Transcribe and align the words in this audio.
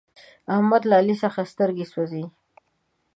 د 0.45 0.47
احمد 0.55 0.83
له 0.89 0.95
علي 0.99 1.15
څخه 1.23 1.49
سترګه 1.51 1.85
سوزي. 1.93 2.25